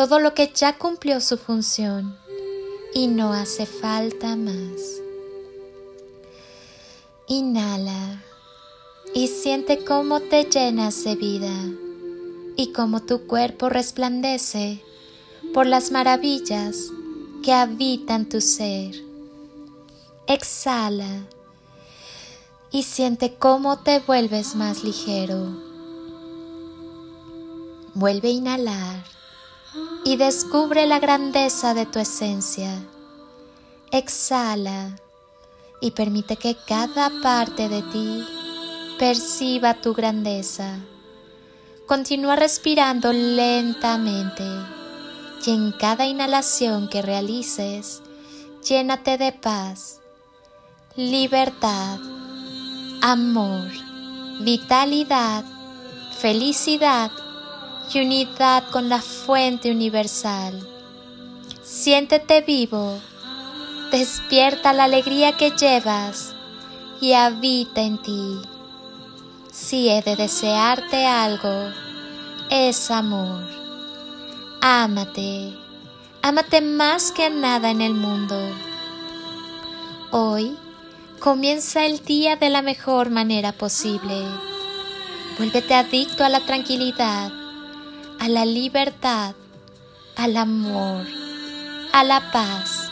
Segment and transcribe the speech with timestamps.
[0.00, 2.16] todo lo que ya cumplió su función
[2.94, 5.02] y no hace falta más.
[7.28, 8.22] Inhala
[9.14, 11.52] y siente cómo te llenas de vida
[12.56, 14.82] y cómo tu cuerpo resplandece
[15.52, 16.86] por las maravillas
[17.42, 18.94] que habitan tu ser.
[20.26, 21.26] Exhala
[22.70, 25.46] y siente cómo te vuelves más ligero.
[27.92, 29.19] Vuelve a inhalar
[30.04, 32.70] y descubre la grandeza de tu esencia.
[33.90, 34.96] Exhala
[35.80, 38.24] y permite que cada parte de ti
[38.98, 40.78] perciba tu grandeza.
[41.86, 44.44] Continúa respirando lentamente
[45.44, 48.02] y en cada inhalación que realices,
[48.62, 50.00] llénate de paz,
[50.96, 51.98] libertad,
[53.00, 53.70] amor,
[54.40, 55.44] vitalidad,
[56.18, 57.10] felicidad
[57.92, 60.66] y unidad con la fuente universal.
[61.62, 62.98] Siéntete vivo,
[63.90, 66.34] despierta la alegría que llevas
[67.00, 68.38] y habita en ti.
[69.52, 71.70] Si he de desearte algo,
[72.50, 73.48] es amor.
[74.60, 75.54] Ámate,
[76.22, 78.36] ámate más que a nada en el mundo.
[80.10, 80.56] Hoy
[81.18, 84.24] comienza el día de la mejor manera posible.
[85.38, 87.39] Vuélvete adicto a la tranquilidad
[88.20, 89.34] a la libertad,
[90.14, 91.06] al amor,
[91.90, 92.90] a la paz.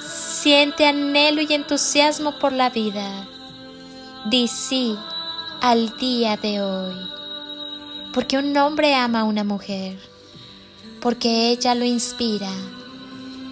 [0.00, 3.28] Siente anhelo y entusiasmo por la vida.
[4.30, 4.96] Di sí
[5.60, 6.96] al día de hoy.
[8.14, 9.98] Porque un hombre ama a una mujer.
[11.02, 12.52] Porque ella lo inspira.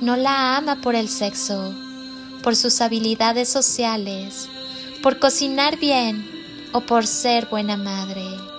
[0.00, 1.74] No la ama por el sexo,
[2.42, 4.48] por sus habilidades sociales,
[5.02, 6.26] por cocinar bien
[6.72, 8.51] o por ser buena madre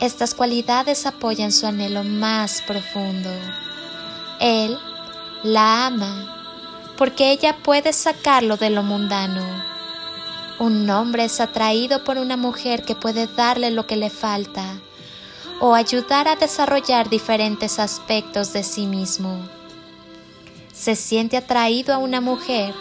[0.00, 3.30] estas cualidades apoyan su anhelo más profundo.
[4.40, 4.78] Él
[5.42, 9.44] la ama porque ella puede sacarlo de lo mundano.
[10.58, 14.64] Un hombre es atraído por una mujer que puede darle lo que le falta
[15.60, 19.38] o ayudar a desarrollar diferentes aspectos de sí mismo.
[20.72, 22.74] Se siente atraído a una mujer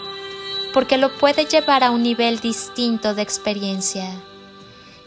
[0.73, 4.09] porque lo puede llevar a un nivel distinto de experiencia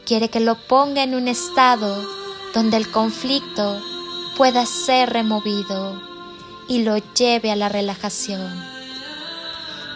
[0.08, 2.02] quiere que lo ponga en un estado
[2.54, 3.78] donde el conflicto
[4.38, 6.00] pueda ser removido
[6.66, 8.50] y lo lleve a la relajación.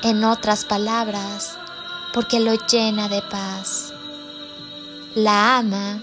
[0.03, 1.56] En otras palabras,
[2.12, 3.95] porque lo llena de paz.
[5.15, 6.03] La ama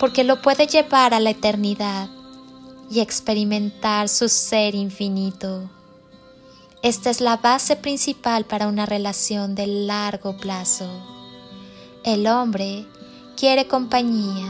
[0.00, 2.08] porque lo puede llevar a la eternidad
[2.90, 5.68] y experimentar su ser infinito.
[6.82, 10.88] Esta es la base principal para una relación de largo plazo.
[12.02, 12.86] El hombre
[13.42, 14.46] quiere compañía,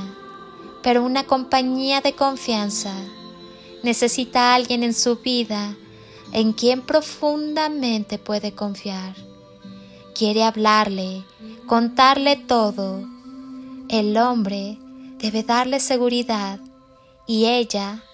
[0.83, 2.93] pero una compañía de confianza.
[3.83, 5.75] Necesita a alguien en su vida
[6.35, 9.15] en quien profundamente puede confiar.
[10.15, 11.25] Quiere hablarle,
[11.67, 13.03] contarle todo.
[13.89, 14.77] El hombre
[15.17, 16.61] debe darle seguridad
[17.27, 18.05] y ella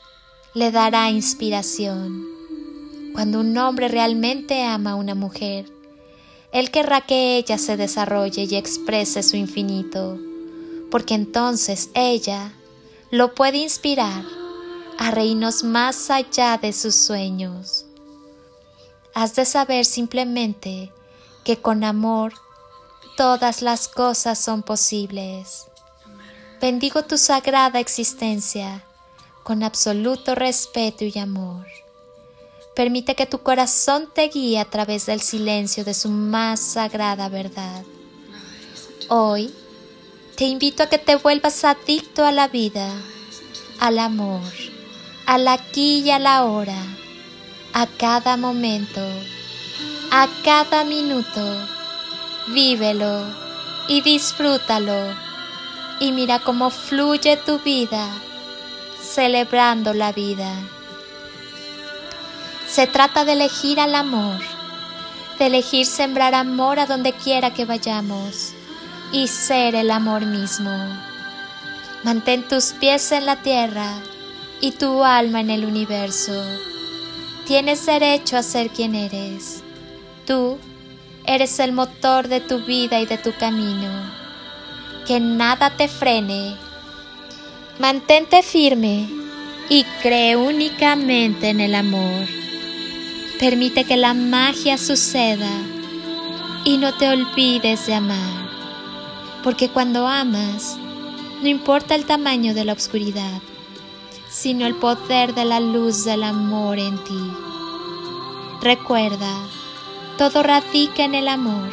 [0.55, 2.25] le dará inspiración.
[3.15, 5.66] Cuando un hombre realmente ama a una mujer,
[6.53, 10.21] él querrá que ella se desarrolle y exprese su infinito
[10.91, 12.53] porque entonces ella
[13.10, 14.25] lo puede inspirar
[14.99, 17.87] a reinos más allá de sus sueños.
[19.15, 20.93] Has de saber simplemente
[21.44, 22.34] que con amor
[23.16, 25.66] todas las cosas son posibles.
[26.60, 28.84] Bendigo tu sagrada existencia
[29.43, 31.66] con absoluto respeto y amor.
[32.74, 37.83] Permite que tu corazón te guíe a través del silencio de su más sagrada verdad.
[39.09, 39.53] Hoy,
[40.38, 42.88] te invito a que te vuelvas adicto a la vida,
[43.80, 44.52] al amor,
[45.26, 46.80] al aquí y a la hora,
[47.72, 49.00] a cada momento,
[50.12, 51.40] a cada minuto.
[52.54, 53.24] Vívelo
[53.88, 55.12] y disfrútalo
[55.98, 58.06] y mira cómo fluye tu vida,
[59.02, 60.54] celebrando la vida.
[62.68, 64.38] Se trata de elegir al amor,
[65.40, 68.54] de elegir sembrar amor a donde quiera que vayamos
[69.13, 70.71] y ser el amor mismo.
[72.05, 73.95] Mantén tus pies en la tierra
[74.60, 76.43] y tu alma en el universo.
[77.47, 79.63] Tienes derecho a ser quien eres.
[80.27, 80.59] Tú
[81.25, 83.91] eres el motor de tu vida y de tu camino.
[85.07, 86.57] Que nada te frene.
[87.78, 89.09] Mantente firme
[89.69, 92.27] y cree únicamente en el amor.
[93.39, 95.51] Permite que la magia suceda
[96.65, 98.47] y no te olvides de amar.
[99.48, 100.77] Porque cuando amas,
[101.41, 103.41] no importa el tamaño de la oscuridad,
[104.28, 107.33] sino el poder de la luz del amor en ti.
[108.60, 109.33] Recuerda,
[110.18, 111.71] todo radica en el amor.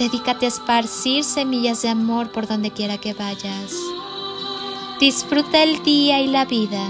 [0.00, 3.72] Dedícate a esparcir semillas de amor por donde quiera que vayas.
[4.98, 6.84] Disfruta el día y la vida.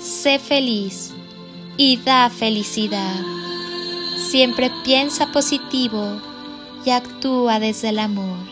[0.00, 1.12] Sé feliz
[1.76, 3.20] y da felicidad.
[4.28, 6.20] Siempre piensa positivo
[6.84, 8.51] y actúa desde el amor.